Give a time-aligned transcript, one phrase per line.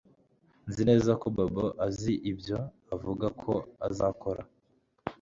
[0.69, 2.57] Nzi neza ko Bobo azakora ibyo
[2.95, 3.53] avuga ko
[3.87, 4.41] azakora